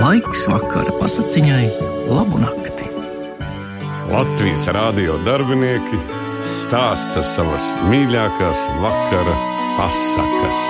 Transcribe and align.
Laiks 0.00 0.46
vakara 0.48 0.94
pasakiņai, 0.96 1.66
labu 2.08 2.38
nakti. 2.40 2.86
Latvijas 4.08 4.62
rādio 4.72 5.18
darbinieki 5.26 5.98
stāsta 6.46 7.20
savas 7.26 7.66
mīļākās 7.84 8.62
vakara 8.80 9.34
pasakas. 9.76 10.62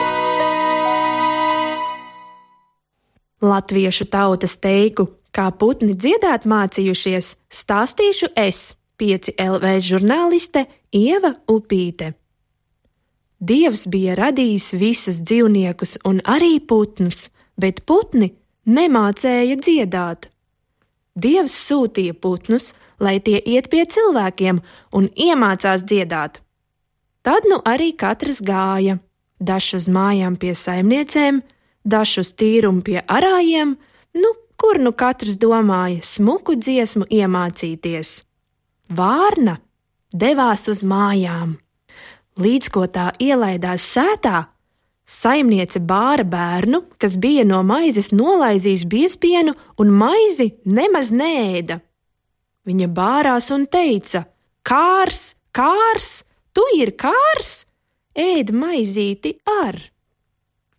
Latviešu 3.47 4.09
tautas 4.11 4.57
teiku, 4.59 5.07
kā 5.31 5.47
putni 5.55 5.95
dziedāt 5.95 6.49
mācījušies, 6.51 7.31
stāstīšu 7.55 8.33
es, 8.35 8.73
5 8.99 9.37
LV 9.47 9.77
žurnāliste 9.93 10.65
Ieva 10.91 11.37
Upīte. 11.47 12.17
Dievs 13.39 13.87
bija 13.87 14.19
radījis 14.19 14.73
visus 14.75 15.23
dzīvniekus 15.23 16.01
un 16.03 16.19
arī 16.27 16.57
putnus, 16.59 17.29
bet 17.55 17.85
putni 17.87 18.33
nemācēja 18.71 19.57
dziedāt. 19.61 20.31
Dievs 21.19 21.57
sūtīja 21.67 22.15
putnus, 22.15 22.73
lai 23.03 23.19
tie 23.25 23.41
iet 23.41 23.69
pie 23.73 23.85
cilvēkiem 23.85 24.61
un 24.97 25.09
iemācās 25.17 25.85
dziedāt. 25.85 26.41
Tad 27.27 27.49
nu 27.51 27.61
arī 27.67 27.91
katrs 27.97 28.41
gāja, 28.41 28.99
dažs 29.41 29.75
uz 29.81 29.89
mājām 29.93 30.39
pie 30.41 30.55
saimniecēm, 30.57 31.43
dažs 31.85 32.21
uz 32.23 32.31
tīrumu 32.39 32.85
pie 32.87 33.01
arājiem, 33.05 33.75
nu, 34.17 34.31
kur 34.61 34.81
nu 34.81 34.93
katrs 34.93 35.37
domāja 35.41 36.01
smuku 36.05 36.57
dziesmu 36.57 37.09
iemācīties. 37.11 38.23
Vārna 38.91 39.59
devās 40.13 40.69
uz 40.69 40.83
mājām. 40.85 41.59
Līdz 42.41 42.73
ko 42.73 42.87
tā 42.89 43.11
ielaidās 43.21 43.85
sētā, 43.85 44.47
saimniece 45.09 45.81
bāra 45.81 46.25
bērnu, 46.25 46.83
kas 47.01 47.17
bija 47.21 47.45
no 47.49 47.63
maizes 47.67 48.11
nolaizījis 48.15 48.87
biespienu 48.91 49.55
un 49.81 49.93
maizi 49.95 50.51
nemaz 50.65 51.11
nēda. 51.15 51.81
Viņa 52.69 52.89
bārās 52.95 53.51
un 53.55 53.67
teica: 53.67 54.25
Kārs, 54.63 55.35
kārs, 55.57 56.25
tu 56.53 56.65
ir 56.77 56.95
kārs, 56.97 57.65
ēd 58.15 58.53
maizīti 58.53 59.39
ar! 59.63 59.81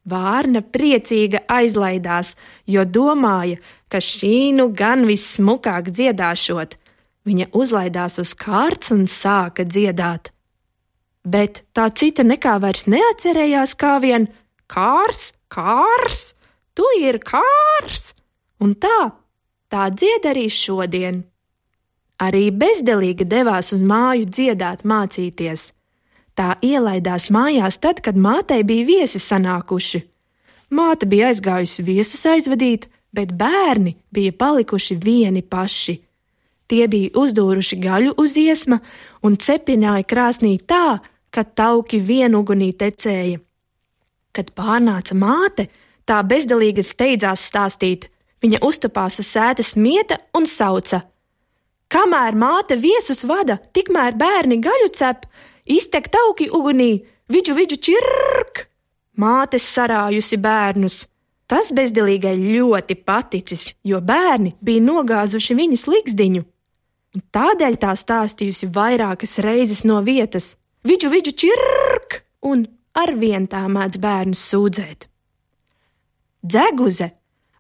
Vārna 0.02 0.64
priecīga 0.66 1.44
aizlaidās, 1.46 2.34
jo 2.66 2.86
domāja, 2.86 3.60
ka 3.92 4.02
šī 4.02 4.50
nu 4.58 4.72
gan 4.74 5.06
vissmukāk 5.06 5.92
dziedāšot. 5.94 6.78
Viņa 7.30 7.52
uzlaidās 7.54 8.18
uz 8.18 8.34
kārts 8.34 8.90
un 8.96 9.06
sāka 9.06 9.62
dziedāt 9.62 10.32
bet 11.24 11.64
tā 11.74 11.90
cita 11.94 12.24
nekā 12.26 12.58
vairs 12.62 12.88
neatcerējās 12.90 13.76
kā 13.80 13.98
vien 14.02 14.28
kārs, 14.72 15.34
kārs, 15.52 16.34
tu 16.74 16.86
ir 17.00 17.20
kārs, 17.24 18.14
un 18.62 18.74
tā, 18.76 19.12
tā 19.70 19.90
dzied 19.94 20.26
arī 20.32 20.48
šodien. 20.50 21.24
Arī 22.22 22.52
bezdelīga 22.54 23.26
devās 23.26 23.72
uz 23.74 23.82
māju 23.82 24.28
dziedāt, 24.30 24.84
mācīties. 24.86 25.72
Tā 26.38 26.56
ielaidās 26.62 27.30
mājās 27.34 27.80
tad, 27.82 28.00
kad 28.06 28.16
mātei 28.16 28.62
bija 28.64 28.86
viesi 28.86 29.20
sanākuši. 29.20 30.04
Māte 30.72 31.10
bija 31.10 31.32
aizgājusi 31.32 31.84
viesus 31.84 32.22
aizvadīt, 32.30 32.88
bet 33.12 33.34
bērni 33.36 33.98
bija 34.14 34.32
palikuši 34.32 34.96
vieni 34.96 35.42
paši. 35.42 35.98
Tie 36.72 36.86
bija 36.88 37.12
uzdūruši 37.20 37.82
gaļu 37.84 38.14
uz 38.22 38.38
iesma 38.40 38.80
un 39.28 39.36
cepināja 39.36 40.06
krāsnī 40.08 40.54
tā, 40.64 41.02
ka 41.32 41.44
tauki 41.44 42.00
vienugunī 42.04 42.72
tecēja. 42.78 43.40
Kad 44.32 44.52
pārnāca 44.56 45.16
māte, 45.18 45.68
tā 46.08 46.22
bezdalīgi 46.24 46.84
steidzās 46.86 47.48
stāstīt. 47.50 48.10
Viņa 48.42 48.62
uztupās 48.66 49.20
uz 49.22 49.28
sēdes 49.30 49.76
mieta 49.78 50.18
un 50.38 50.48
sauca: 50.50 51.04
Kamēr 51.92 52.38
māte 52.40 52.78
viesus 52.80 53.24
vada, 53.28 53.60
tikmēr 53.76 54.16
bērni 54.18 54.58
gaļu 54.64 54.90
cep, 54.96 55.28
iztek 55.66 56.08
tauki 56.10 56.50
ugunī, 56.50 57.04
vidžu 57.30 57.56
vidžu 57.58 57.78
čirk! 57.88 58.68
Māte 59.20 59.60
sarājusi 59.60 60.40
bērnus. 60.40 61.06
Tas 61.52 61.74
bezdilīgai 61.76 62.38
ļoti 62.40 62.96
paticis, 63.04 63.74
jo 63.84 64.00
bērni 64.00 64.54
bija 64.64 64.82
nogāzuši 64.86 65.58
viņas 65.58 65.84
likšdiņu. 65.92 66.46
Tādēļ 67.36 67.76
tā 67.76 67.92
stāstījusi 68.00 68.70
vairākas 68.72 69.36
reizes 69.44 69.84
no 69.84 70.00
vietas. 70.00 70.56
Vidžu, 70.84 71.10
vidžu, 71.10 71.32
čirk! 71.38 72.24
Un 72.42 72.66
arvien 72.98 73.46
tā 73.46 73.68
mēdz 73.70 74.00
bērnus 74.02 74.42
sūdzēt. 74.50 75.06
Dzeguze 76.42 77.12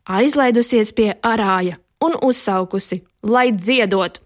aizlaidusies 0.09 0.89
pie 0.97 1.11
arāja 1.21 1.77
un 2.01 2.17
uzsaukusi, 2.17 3.03
lai 3.21 3.51
dziedot. 3.53 4.17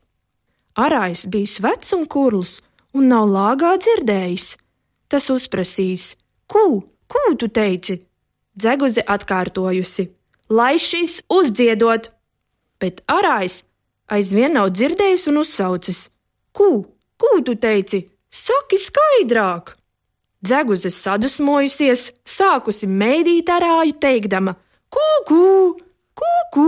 Arājs 0.79 1.25
bija 1.27 1.65
vecs 1.67 1.91
un 1.97 2.07
kurls 2.07 2.61
un 2.95 3.11
nav 3.11 3.27
lāgā 3.35 3.73
dzirdējis. 3.83 4.47
Tas 5.11 5.27
uzprasīs: 5.27 6.15
Kū, 6.47 6.65
kū 7.11 7.35
tu 7.35 7.51
teici? 7.51 7.99
Dzeguze 8.55 9.03
atkārtojusi: 9.03 10.07
Lai 10.47 10.79
šis 10.79 11.19
uzdziedot! 11.27 12.13
Bet 12.79 13.03
arājs 13.11 13.65
aizvien 14.07 14.55
nav 14.55 14.71
dzirdējis 14.71 15.27
un 15.33 15.43
uzsaucis: 15.43 16.05
Kū, 16.55 16.85
kū 17.19 17.37
tu 17.43 17.59
teici? 17.59 18.05
Saki 18.35 18.75
skaidrāk! 18.81 19.77
Dzeguze 20.43 20.91
sadusmojusies, 20.91 22.09
sākusi 22.27 22.87
mēdīt 22.91 23.47
arāju, 23.49 23.95
teikdama: 24.03 24.57
Kūkū, 24.91 25.45
kūkū! 26.19 26.65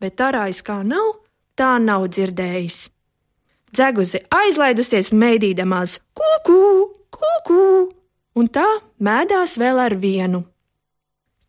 Bet 0.00 0.22
arājs 0.24 0.62
kā 0.64 0.78
nav, 0.86 1.10
tā 1.58 1.76
nav 1.84 2.08
dzirdējis. 2.08 2.78
Dzeguze 3.76 4.24
aizlaidusies 4.32 5.12
mēdīdamās: 5.12 5.98
Kūkū, 6.16 6.60
kūkū! 7.12 7.60
Un 8.40 8.48
tā 8.48 8.66
mēdās 9.04 9.58
vēl 9.60 9.84
ar 9.84 9.98
vienu. 10.00 10.46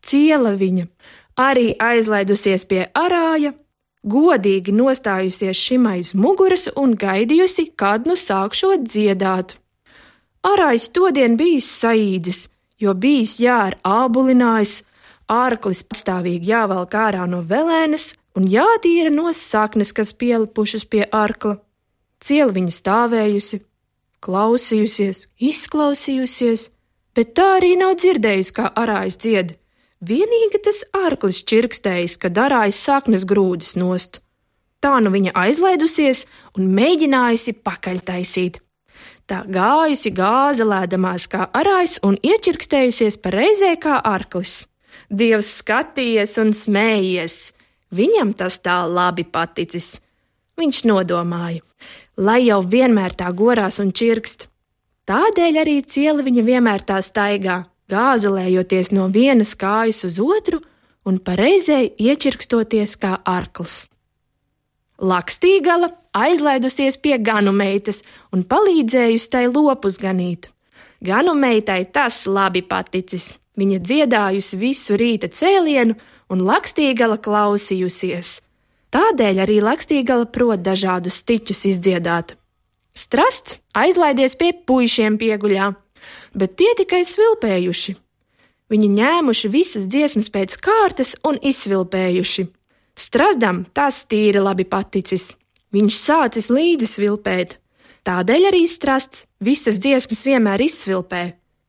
Ciela 0.04 0.52
viņa 0.60 0.84
arī 1.40 1.72
aizlaidusies 1.82 2.68
pie 2.68 2.84
arāja, 2.92 3.56
godīgi 4.06 4.74
nostājusies 4.74 5.58
šim 5.58 5.86
aiz 5.90 6.12
muguras 6.14 6.68
un 6.76 6.94
gaidījusi, 6.98 7.70
kad 7.76 8.06
nu 8.06 8.16
sākšot 8.18 8.86
dziedāt. 8.86 9.56
Arājs 10.46 10.88
todien 10.94 11.36
bijis 11.36 11.66
saīdis, 11.80 12.46
jo 12.78 12.94
bijis 12.94 13.38
jār 13.42 13.76
ābulinājis, 13.82 14.82
ārklis 15.26 15.82
pastāvīgi 15.82 16.52
jāvelk 16.52 16.94
ārā 16.94 17.26
no 17.26 17.42
velēnes 17.42 18.14
un 18.38 18.46
jātīra 18.46 19.10
no 19.10 19.32
saknes, 19.34 19.92
kas 19.96 20.14
pielipušas 20.14 20.86
pie 20.86 21.06
arkla. 21.10 21.58
Ciela 22.22 22.54
viņa 22.54 22.72
stāvējusi, 22.78 23.60
klausījusies, 24.22 25.26
izklausījusies, 25.50 26.70
bet 27.16 27.34
tā 27.36 27.56
arī 27.58 27.74
nav 27.80 27.98
dzirdējusi, 28.00 28.54
kā 28.56 28.70
arājs 28.70 29.18
dzied 29.20 29.56
Vienīgi 30.04 30.60
tas 30.60 30.82
ārklis 30.92 31.40
čirkstējis, 31.48 32.18
ka 32.20 32.28
darājas 32.28 32.76
saknes 32.84 33.24
grūdis 33.24 33.76
nost. 33.80 34.20
Tā 34.84 34.98
nu 35.00 35.08
viņa 35.10 35.32
aizlaidusies 35.32 36.26
un 36.58 36.68
mēģinājusi 36.76 37.56
pakaļtaisīt. 37.64 38.60
Tā 39.26 39.40
gājusi 39.48 40.12
gāze 40.14 40.66
lēdamās 40.68 41.24
kā 41.32 41.48
arājs 41.56 41.96
un 42.06 42.18
iečirkstējusies 42.20 43.16
pareizē 43.24 43.72
kā 43.80 43.96
arklis. 44.04 44.66
Dievs 45.08 45.48
skatījies 45.62 46.36
un 46.42 46.52
smējies. 46.54 47.52
Viņam 47.90 48.34
tas 48.36 48.60
tā 48.60 48.82
labi 48.86 49.24
paticis. 49.24 49.96
Viņš 50.60 50.84
nodomāja, 50.88 51.64
lai 52.16 52.42
jau 52.46 52.60
vienmēr 52.62 53.16
tā 53.16 53.32
gorās 53.32 53.80
un 53.80 53.90
čirkst. 53.96 54.46
Tādēļ 55.08 55.58
arī 55.62 55.80
ciela 55.86 56.22
viņa 56.26 56.44
vienmēr 56.46 56.84
tā 56.86 57.00
staigā, 57.04 57.64
gāzelējoties 57.92 58.92
no 58.92 59.06
vienas 59.12 59.54
kājas 59.58 60.04
uz 60.08 60.18
otru 60.22 60.62
un 61.06 61.20
pareizēji 61.22 61.94
iečirkstoties 62.08 62.96
kā 63.02 63.16
arkls. 63.24 63.86
Lakstīgala 64.96 65.92
aizlaidusies 66.16 66.96
pie 66.96 67.18
ganu 67.20 67.52
meitas 67.52 68.02
un 68.32 68.44
palīdzējusi 68.48 69.30
tai 69.30 69.44
lopus 69.50 70.00
ganīt. 70.00 70.50
Ganu 71.04 71.34
meitai 71.36 71.84
tas 71.92 72.24
labi 72.26 72.62
paticis. 72.64 73.36
Viņa 73.56 73.78
dziedājusi 73.80 74.56
visu 74.60 74.96
rīta 75.00 75.28
cēlienu 75.32 75.94
un 76.32 76.42
lakstīgala 76.44 77.16
klausījusies. 77.22 78.40
Tādēļ 78.92 79.40
arī 79.44 79.60
lakstīgala 79.64 80.28
prot 80.32 80.62
dažādus 80.64 81.20
stiķus 81.22 81.64
izdziedāt. 81.72 82.36
Strasts 82.96 83.58
aizlaidies 83.76 84.36
pie 84.40 84.52
puišiem 84.56 85.18
pieguļā, 85.20 85.72
bet 86.34 86.56
tie 86.60 86.72
tikai 86.78 87.04
svilpējuši. 87.06 87.96
Viņi 88.72 88.88
ņēmuši 88.96 89.50
visas 89.52 89.86
dziesmas 89.86 90.28
pēc 90.34 90.56
kārtas 90.58 91.14
un 91.26 91.38
izsvilpējuši. 91.38 92.46
Strazdam 92.98 93.64
tas 93.76 94.02
tīri 94.10 94.42
labi 94.42 94.64
paticis. 94.66 95.34
Viņš 95.74 95.98
sācis 96.00 96.50
līdzi 96.50 96.88
svilpēt. 96.88 97.58
Tādēļ 98.06 98.48
arī 98.50 98.62
strasts 98.70 99.26
visas 99.42 99.80
dziesmas 99.82 100.22
vienmēr 100.26 100.62
izsvilpē, 100.62 101.22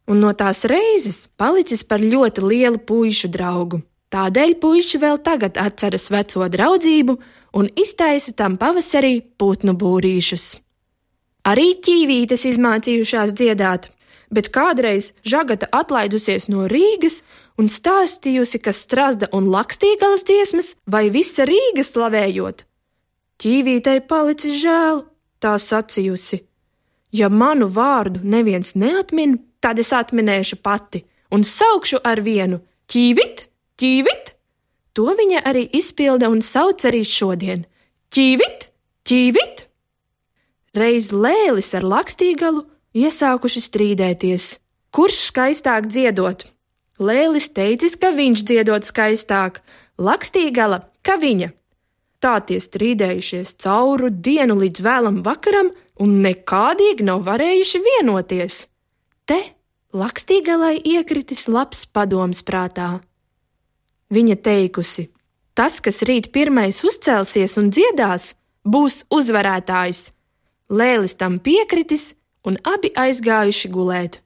un 0.10 0.22
no 0.22 0.31
tās 0.38 0.63
reizes 0.69 1.25
palicis 1.38 1.81
par 1.84 2.01
ļoti 2.01 2.44
lielu 2.45 2.81
puišu 2.81 3.30
draugu. 3.34 3.81
Tādēļ 4.13 4.54
puiši 4.62 5.01
vēl 5.01 5.18
tagad 5.25 5.57
atceras 5.60 6.07
veco 6.13 6.45
draudzību 6.48 7.18
un 7.60 7.68
iztaisa 7.75 8.31
tam 8.38 8.56
pavasarī 8.62 9.19
putnu 9.38 9.74
būrīšus. 9.75 10.45
Arī 11.48 11.74
ķīvītes 11.84 12.45
izmācījušās 12.54 13.34
dziedāt, 13.36 13.89
bet 14.33 14.50
kādreiz 14.56 15.12
žagata 15.24 15.69
atlaidusies 15.71 16.47
no 16.51 16.68
Rīgas 16.71 17.21
un 17.57 17.69
stāstījusi, 17.71 18.62
ka 18.62 18.74
strāzda 18.75 19.29
un 19.33 19.50
lakstīgalas 19.53 20.25
dziesmas 20.27 20.74
vai 20.85 21.07
visa 21.13 21.47
Rīga 21.47 21.85
slavējot. 21.85 22.63
Ķīvītei 23.38 24.01
palicis 24.09 24.57
žēl, 24.62 25.03
tā 25.39 25.57
sacījusi. 25.62 26.41
Ja 27.13 27.29
manu 27.29 27.69
vārdu 27.71 28.24
neviens 28.24 28.74
neatmin, 28.75 29.38
tad 29.62 29.79
es 29.79 29.94
atminēšu 29.95 30.59
pati 30.62 31.03
un 31.31 31.44
saukšu 31.45 32.01
ar 32.03 32.21
vienu 32.25 32.59
ķīvit, 32.91 33.47
ķīvit. 33.79 34.33
To 34.97 35.13
viņa 35.13 35.44
arī 35.45 35.68
izpilda 35.77 36.29
un 36.33 36.41
sauc 36.41 36.81
arī 36.89 37.03
šodien- 37.06 37.65
ķīvit, 38.13 38.68
ķīvit. 39.06 39.65
Reiz 40.74 41.12
lēlis 41.12 41.74
ar 41.77 41.83
lakstīgalu 41.83 42.65
iesākuši 42.97 43.63
strīdēties, 43.63 44.45
kurš 44.95 45.19
skaistāk 45.29 45.89
dziedot. 45.91 46.47
Lēlis 46.97 47.51
teicis, 47.53 47.94
ka 47.99 48.09
viņš 48.15 48.44
dziedot 48.49 48.88
skaistāk, 48.88 49.61
lakstīgala, 50.01 50.88
ka 51.05 51.19
viņa. 51.21 51.51
Tā 52.17 52.39
tie 52.49 52.57
strīdējušies 52.57 53.53
cauru 53.61 54.09
dienu 54.09 54.57
līdz 54.57 54.81
vēlam 54.81 55.19
vakaram 55.25 55.69
un 56.01 56.17
nekādīgi 56.25 57.05
nav 57.05 57.21
varējuši 57.27 57.83
vienoties. 57.85 58.63
Te 59.29 59.38
lakstīgalai 59.93 60.79
iekritis 60.81 61.45
labs 61.51 61.85
padoms 61.85 62.41
prātā. 62.41 62.97
Viņa 64.09 64.39
teikusi: 64.41 65.09
Tas, 65.53 65.77
kas 65.81 66.01
rīt 66.05 66.31
pirmais 66.33 66.81
uzcelsies 66.85 67.57
un 67.61 67.69
dziedās, 67.69 68.33
būs 68.65 69.03
uzvarētājs. 69.13 70.11
Lēlis 70.73 71.15
tam 71.15 71.38
piekritis, 71.39 72.15
un 72.47 72.57
abi 72.63 72.94
aizgājuši 72.95 73.71
gulēt. 73.73 74.21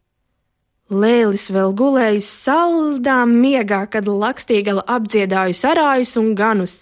Lēlis 0.92 1.48
vēl 1.56 1.74
gulējis 1.80 2.28
saldā 2.44 3.22
miegā, 3.28 3.86
kad 3.88 4.10
Lakstīgala 4.12 4.84
apdziedājusi 4.92 5.68
arājus 5.72 6.18
un 6.20 6.34
ganus. 6.36 6.76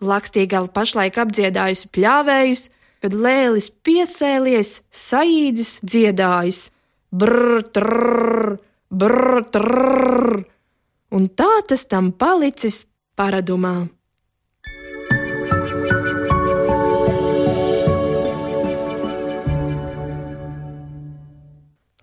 Lakstīgala 0.00 0.72
pašlaik 0.72 1.18
apdziedājusi 1.20 1.90
pļāvējus, 1.92 2.62
kad 3.04 3.16
lēlis 3.16 3.68
piecēlies, 3.84 4.80
saīdzis 4.88 5.78
dziedājis 5.84 6.62
brr, 7.12 7.62
trrr, 7.74 8.56
brr, 8.90 9.44
trrr, 9.52 10.42
un 11.12 11.28
tā 11.28 11.50
tas 11.68 11.84
tam 11.90 12.12
palicis 12.12 12.84
paradumā. 13.18 13.90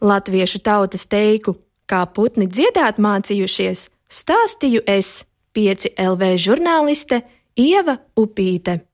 Latviešu 0.08 0.62
tautas 0.64 1.06
teiku, 1.10 1.58
kā 1.90 2.06
putni 2.08 2.48
dziedāt 2.48 3.00
mācījušies, 3.04 3.88
stāstīju 4.08 4.86
es, 4.88 5.26
5 5.58 5.90
LV 6.00 6.36
žurnāliste 6.40 7.24
Ieva 7.58 7.98
Upīte. 8.16 8.87